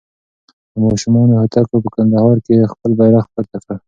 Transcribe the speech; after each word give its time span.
د 0.73 0.73
افغانستان 0.75 1.27
هوتکو 1.39 1.75
په 1.83 1.89
کندهار 1.95 2.35
کې 2.45 2.69
خپل 2.71 2.91
بیرغ 2.99 3.25
پورته 3.33 3.57
کړ. 3.63 3.75